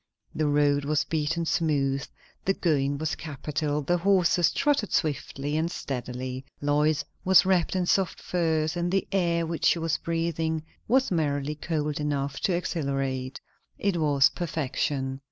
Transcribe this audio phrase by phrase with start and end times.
[0.33, 2.03] The road was beaten smooth,
[2.43, 8.19] the going was capital, the horses trotted swiftly and steadily, Lois was wrapped in soft
[8.19, 13.39] furs, and the air which she was breathing was merely cold enough to exhilarate.
[13.77, 15.19] It was perfection.